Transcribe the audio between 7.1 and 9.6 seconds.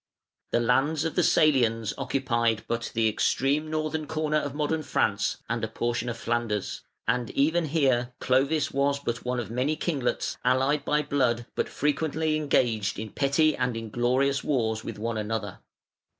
even here Clovis was but one of